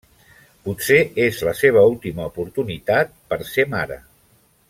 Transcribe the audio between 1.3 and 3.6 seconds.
la seva última oportunitat per